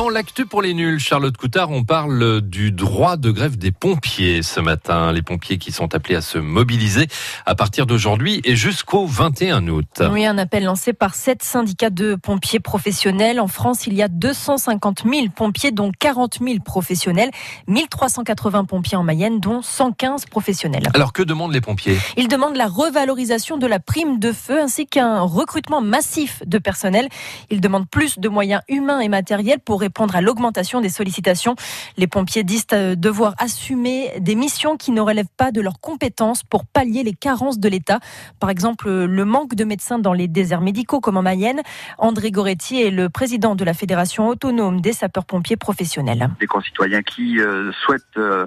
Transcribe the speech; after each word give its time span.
Dans 0.00 0.08
l'actu 0.08 0.46
pour 0.46 0.62
les 0.62 0.72
nuls, 0.72 0.98
Charlotte 0.98 1.36
Coutard, 1.36 1.70
on 1.70 1.84
parle 1.84 2.40
du 2.40 2.72
droit 2.72 3.18
de 3.18 3.30
grève 3.30 3.58
des 3.58 3.70
pompiers 3.70 4.42
ce 4.42 4.58
matin. 4.58 5.12
Les 5.12 5.20
pompiers 5.20 5.58
qui 5.58 5.72
sont 5.72 5.94
appelés 5.94 6.14
à 6.14 6.22
se 6.22 6.38
mobiliser 6.38 7.06
à 7.44 7.54
partir 7.54 7.84
d'aujourd'hui 7.84 8.40
et 8.44 8.56
jusqu'au 8.56 9.04
21 9.04 9.68
août. 9.68 10.02
Oui, 10.10 10.24
un 10.24 10.38
appel 10.38 10.64
lancé 10.64 10.94
par 10.94 11.14
sept 11.14 11.42
syndicats 11.42 11.90
de 11.90 12.14
pompiers 12.14 12.60
professionnels. 12.60 13.40
En 13.40 13.46
France, 13.46 13.86
il 13.86 13.92
y 13.92 14.00
a 14.00 14.08
250 14.08 15.02
000 15.04 15.26
pompiers, 15.36 15.70
dont 15.70 15.92
40 15.98 16.38
000 16.42 16.60
professionnels, 16.60 17.30
1380 17.66 18.64
pompiers 18.64 18.96
en 18.96 19.02
Mayenne, 19.02 19.38
dont 19.38 19.60
115 19.60 20.24
professionnels. 20.24 20.88
Alors 20.94 21.12
que 21.12 21.22
demandent 21.22 21.52
les 21.52 21.60
pompiers? 21.60 21.98
Ils 22.16 22.28
demandent 22.28 22.56
la 22.56 22.68
revalorisation 22.68 23.58
de 23.58 23.66
la 23.66 23.80
prime 23.80 24.18
de 24.18 24.32
feu 24.32 24.62
ainsi 24.62 24.86
qu'un 24.86 25.20
recrutement 25.20 25.82
massif 25.82 26.42
de 26.46 26.56
personnel. 26.56 27.06
Ils 27.50 27.60
demandent 27.60 27.90
plus 27.90 28.18
de 28.18 28.30
moyens 28.30 28.62
humains 28.66 29.00
et 29.00 29.08
matériels 29.08 29.60
pour 29.62 29.80
répondre 29.80 29.89
à 30.14 30.20
l'augmentation 30.20 30.80
des 30.80 30.88
sollicitations. 30.88 31.56
Les 31.96 32.06
pompiers 32.06 32.42
disent 32.42 32.66
euh, 32.72 32.94
devoir 32.94 33.34
assumer 33.38 34.10
des 34.18 34.34
missions 34.34 34.76
qui 34.76 34.92
ne 34.92 35.00
relèvent 35.00 35.26
pas 35.36 35.52
de 35.52 35.60
leurs 35.60 35.80
compétences 35.80 36.42
pour 36.42 36.64
pallier 36.66 37.02
les 37.02 37.12
carences 37.12 37.58
de 37.58 37.68
l'État. 37.68 38.00
Par 38.38 38.50
exemple, 38.50 38.90
le 38.90 39.24
manque 39.24 39.54
de 39.54 39.64
médecins 39.64 39.98
dans 39.98 40.12
les 40.12 40.28
déserts 40.28 40.60
médicaux 40.60 41.00
comme 41.00 41.16
en 41.16 41.22
Mayenne. 41.22 41.60
André 41.98 42.30
Goretti 42.30 42.82
est 42.82 42.90
le 42.90 43.08
président 43.08 43.54
de 43.54 43.64
la 43.64 43.74
Fédération 43.74 44.28
autonome 44.28 44.80
des 44.80 44.92
sapeurs-pompiers 44.92 45.56
professionnels. 45.56 46.30
Des 46.40 46.46
concitoyens 46.46 47.02
qui 47.02 47.40
euh, 47.40 47.72
souhaitent 47.84 48.02
euh, 48.16 48.46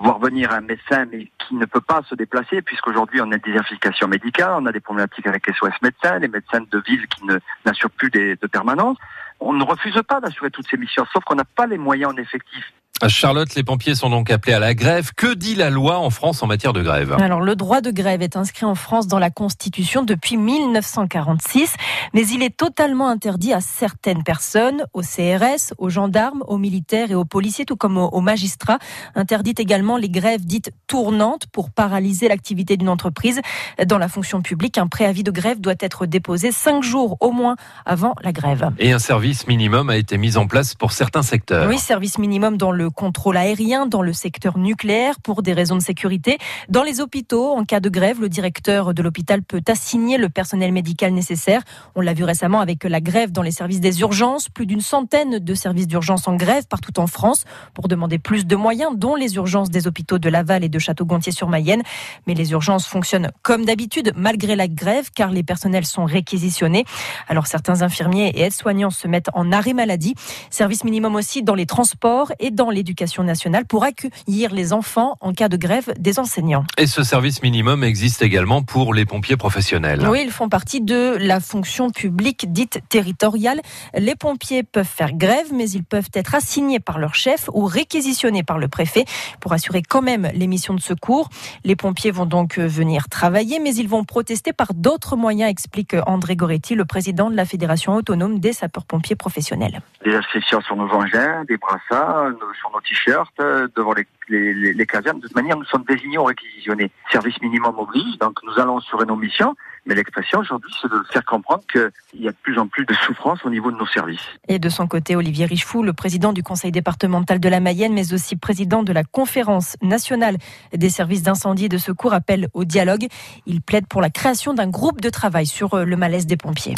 voir 0.00 0.18
venir 0.18 0.52
un 0.52 0.60
médecin 0.60 1.06
mais 1.10 1.30
qui 1.38 1.54
ne 1.54 1.64
peut 1.64 1.80
pas 1.80 2.02
se 2.08 2.14
déplacer 2.14 2.62
puisqu'aujourd'hui 2.62 3.20
on 3.20 3.30
a 3.32 3.38
des 3.38 3.50
désertification 3.50 4.06
médicale, 4.06 4.52
on 4.58 4.66
a 4.66 4.72
des 4.72 4.80
problématiques 4.80 5.26
avec 5.26 5.46
les 5.46 5.52
SOS 5.54 5.74
médecins, 5.82 6.18
les 6.18 6.28
médecins 6.28 6.60
de 6.60 6.82
ville 6.86 7.06
qui 7.08 7.22
n'assurent 7.64 7.90
plus 7.90 8.10
de 8.10 8.46
permanence 8.46 8.96
on 9.40 9.52
ne 9.52 9.64
refuse 9.64 10.00
pas 10.06 10.20
d'assurer 10.20 10.50
toutes 10.50 10.68
ces 10.68 10.76
missions, 10.76 11.04
sauf 11.12 11.24
qu'on 11.24 11.34
n'a 11.34 11.44
pas 11.44 11.66
les 11.66 11.78
moyens 11.78 12.12
en 12.12 12.16
effectif. 12.16 12.72
Charlotte, 13.08 13.54
les 13.54 13.62
pompiers 13.62 13.94
sont 13.94 14.10
donc 14.10 14.30
appelés 14.30 14.52
à 14.52 14.58
la 14.58 14.74
grève. 14.74 15.12
Que 15.16 15.34
dit 15.34 15.54
la 15.54 15.70
loi 15.70 15.98
en 15.98 16.10
France 16.10 16.42
en 16.42 16.46
matière 16.46 16.72
de 16.72 16.82
grève 16.82 17.16
Alors, 17.20 17.40
le 17.40 17.56
droit 17.56 17.80
de 17.80 17.90
grève 17.90 18.22
est 18.22 18.36
inscrit 18.36 18.66
en 18.66 18.74
France 18.74 19.06
dans 19.06 19.18
la 19.18 19.30
Constitution 19.30 20.02
depuis 20.02 20.36
1946, 20.36 21.74
mais 22.14 22.26
il 22.26 22.42
est 22.42 22.56
totalement 22.56 23.08
interdit 23.08 23.52
à 23.52 23.60
certaines 23.60 24.22
personnes, 24.22 24.84
aux 24.92 25.02
CRS, 25.02 25.72
aux 25.78 25.88
gendarmes, 25.88 26.42
aux 26.46 26.58
militaires 26.58 27.10
et 27.10 27.14
aux 27.14 27.24
policiers, 27.24 27.64
tout 27.64 27.76
comme 27.76 27.96
aux 27.96 28.20
magistrats. 28.20 28.78
Interdit 29.14 29.54
également 29.56 29.96
les 29.96 30.10
grèves 30.10 30.44
dites 30.44 30.72
tournantes 30.86 31.46
pour 31.52 31.70
paralyser 31.70 32.28
l'activité 32.28 32.76
d'une 32.76 32.88
entreprise. 32.88 33.40
Dans 33.86 33.98
la 33.98 34.08
fonction 34.08 34.42
publique, 34.42 34.78
un 34.78 34.86
préavis 34.86 35.22
de 35.22 35.30
grève 35.30 35.60
doit 35.60 35.74
être 35.80 36.06
déposé 36.06 36.52
cinq 36.52 36.82
jours 36.82 37.16
au 37.20 37.30
moins 37.30 37.56
avant 37.86 38.14
la 38.22 38.32
grève. 38.32 38.70
Et 38.78 38.92
un 38.92 38.98
service 38.98 39.46
minimum 39.46 39.90
a 39.90 39.96
été 39.96 40.18
mis 40.18 40.36
en 40.36 40.46
place 40.46 40.74
pour 40.74 40.92
certains 40.92 41.22
secteurs. 41.22 41.68
Oui, 41.68 41.78
service 41.78 42.18
minimum 42.18 42.56
dans 42.56 42.72
le 42.72 42.89
contrôle 42.90 43.36
aérien, 43.36 43.86
dans 43.86 44.02
le 44.02 44.12
secteur 44.12 44.58
nucléaire 44.58 45.20
pour 45.20 45.42
des 45.42 45.52
raisons 45.52 45.76
de 45.76 45.82
sécurité. 45.82 46.38
Dans 46.68 46.82
les 46.82 47.00
hôpitaux, 47.00 47.52
en 47.52 47.64
cas 47.64 47.80
de 47.80 47.88
grève, 47.88 48.20
le 48.20 48.28
directeur 48.28 48.94
de 48.94 49.02
l'hôpital 49.02 49.42
peut 49.42 49.62
assigner 49.68 50.18
le 50.18 50.28
personnel 50.28 50.72
médical 50.72 51.12
nécessaire. 51.12 51.62
On 51.94 52.00
l'a 52.00 52.14
vu 52.14 52.24
récemment 52.24 52.60
avec 52.60 52.84
la 52.84 53.00
grève 53.00 53.32
dans 53.32 53.42
les 53.42 53.50
services 53.50 53.80
des 53.80 54.00
urgences. 54.00 54.48
Plus 54.48 54.66
d'une 54.66 54.80
centaine 54.80 55.38
de 55.38 55.54
services 55.54 55.86
d'urgence 55.86 56.28
en 56.28 56.36
grève 56.36 56.66
partout 56.68 56.98
en 56.98 57.06
France 57.06 57.44
pour 57.74 57.88
demander 57.88 58.18
plus 58.18 58.46
de 58.46 58.56
moyens, 58.56 58.92
dont 58.96 59.14
les 59.14 59.36
urgences 59.36 59.70
des 59.70 59.86
hôpitaux 59.86 60.18
de 60.18 60.28
Laval 60.28 60.64
et 60.64 60.68
de 60.68 60.78
Château-Gontier-sur-Mayenne. 60.78 61.82
Mais 62.26 62.34
les 62.34 62.52
urgences 62.52 62.86
fonctionnent 62.86 63.30
comme 63.42 63.64
d'habitude 63.64 64.12
malgré 64.16 64.56
la 64.56 64.68
grève 64.68 65.10
car 65.14 65.30
les 65.30 65.42
personnels 65.42 65.86
sont 65.86 66.04
réquisitionnés. 66.04 66.84
Alors 67.28 67.46
certains 67.46 67.82
infirmiers 67.82 68.28
et 68.28 68.42
aides-soignants 68.42 68.90
se 68.90 69.08
mettent 69.08 69.30
en 69.34 69.52
arrêt 69.52 69.72
maladie. 69.72 70.14
Service 70.50 70.84
minimum 70.84 71.14
aussi 71.14 71.42
dans 71.42 71.54
les 71.54 71.66
transports 71.66 72.32
et 72.38 72.50
dans 72.50 72.70
les 72.70 72.79
l'éducation 72.80 73.22
nationale 73.22 73.66
pour 73.66 73.84
accueillir 73.84 74.54
les 74.54 74.72
enfants 74.72 75.16
en 75.20 75.34
cas 75.34 75.48
de 75.50 75.58
grève 75.58 75.92
des 75.98 76.18
enseignants. 76.18 76.64
Et 76.78 76.86
ce 76.86 77.02
service 77.02 77.42
minimum 77.42 77.84
existe 77.84 78.22
également 78.22 78.62
pour 78.62 78.94
les 78.94 79.04
pompiers 79.04 79.36
professionnels. 79.36 80.06
Oui, 80.08 80.22
ils 80.24 80.32
font 80.32 80.48
partie 80.48 80.80
de 80.80 81.16
la 81.20 81.40
fonction 81.40 81.90
publique 81.90 82.50
dite 82.52 82.80
territoriale. 82.88 83.60
Les 83.94 84.16
pompiers 84.16 84.62
peuvent 84.62 84.86
faire 84.86 85.12
grève, 85.12 85.52
mais 85.52 85.68
ils 85.70 85.84
peuvent 85.84 86.08
être 86.14 86.34
assignés 86.34 86.80
par 86.80 86.98
leur 86.98 87.14
chef 87.14 87.50
ou 87.52 87.66
réquisitionnés 87.66 88.42
par 88.42 88.58
le 88.58 88.68
préfet 88.68 89.04
pour 89.40 89.52
assurer 89.52 89.82
quand 89.82 90.02
même 90.02 90.30
les 90.34 90.46
missions 90.46 90.74
de 90.74 90.80
secours. 90.80 91.28
Les 91.64 91.76
pompiers 91.76 92.10
vont 92.10 92.26
donc 92.26 92.58
venir 92.58 93.10
travailler, 93.10 93.60
mais 93.60 93.74
ils 93.74 93.88
vont 93.88 94.04
protester 94.04 94.54
par 94.54 94.72
d'autres 94.72 95.16
moyens, 95.16 95.50
explique 95.50 95.94
André 96.06 96.34
Goretti, 96.34 96.74
le 96.74 96.86
président 96.86 97.28
de 97.28 97.36
la 97.36 97.44
Fédération 97.44 97.94
autonome 97.94 98.38
des 98.38 98.54
sapeurs-pompiers 98.54 99.16
professionnels. 99.16 99.82
Des 100.04 100.14
inscriptions 100.14 100.60
sur 100.62 100.76
nos 100.76 100.88
engins, 100.88 101.44
des 101.44 101.58
brassards, 101.58 102.30
sur 102.58 102.69
nos 102.72 102.80
t-shirts 102.80 103.32
euh, 103.40 103.68
devant 103.76 103.92
les, 103.94 104.04
les, 104.28 104.86
casernes. 104.86 105.18
De 105.18 105.26
toute 105.26 105.36
manière, 105.36 105.56
nous 105.56 105.64
sommes 105.64 105.84
désignés 105.88 106.18
ou 106.18 106.24
réquisitionnés. 106.24 106.90
Service 107.10 107.40
minimum 107.40 107.78
oblige, 107.78 108.18
donc 108.18 108.38
nous 108.44 108.60
allons 108.60 108.78
assurer 108.78 109.06
nos 109.06 109.16
missions. 109.16 109.54
Mais 109.86 109.94
l'expression 109.94 110.40
aujourd'hui, 110.40 110.72
c'est 110.80 110.90
de 110.90 111.02
faire 111.10 111.24
comprendre 111.24 111.62
qu'il 111.70 112.20
y 112.20 112.28
a 112.28 112.30
de 112.30 112.36
plus 112.42 112.58
en 112.58 112.68
plus 112.68 112.84
de 112.84 112.94
souffrance 112.94 113.44
au 113.44 113.50
niveau 113.50 113.70
de 113.70 113.76
nos 113.76 113.86
services. 113.86 114.20
Et 114.48 114.58
de 114.58 114.68
son 114.68 114.86
côté, 114.86 115.16
Olivier 115.16 115.46
Richefou, 115.46 115.82
le 115.82 115.92
président 115.92 116.32
du 116.32 116.42
conseil 116.42 116.70
départemental 116.70 117.40
de 117.40 117.48
la 117.48 117.60
Mayenne, 117.60 117.94
mais 117.94 118.12
aussi 118.12 118.36
président 118.36 118.82
de 118.82 118.92
la 118.92 119.04
conférence 119.04 119.76
nationale 119.80 120.36
des 120.72 120.90
services 120.90 121.22
d'incendie 121.22 121.64
et 121.64 121.68
de 121.68 121.78
secours, 121.78 122.12
appelle 122.12 122.48
au 122.52 122.64
dialogue. 122.64 123.06
Il 123.46 123.62
plaide 123.62 123.86
pour 123.86 124.00
la 124.00 124.10
création 124.10 124.52
d'un 124.52 124.68
groupe 124.68 125.00
de 125.00 125.08
travail 125.08 125.46
sur 125.46 125.74
euh, 125.74 125.84
le 125.84 125.96
malaise 125.96 126.26
des 126.26 126.36
pompiers. 126.36 126.74